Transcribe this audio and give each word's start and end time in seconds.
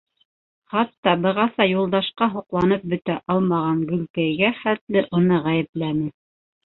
Хатта 0.75 1.11
бығаса 1.25 1.67
Юлдашҡа 1.71 2.29
һоҡланып 2.37 2.87
бөтә 2.95 3.17
алмаған 3.35 3.85
Гөлкәйгә 3.93 4.51
хәтле 4.63 5.05
уны 5.21 5.43
ғәйепләне. 5.51 6.09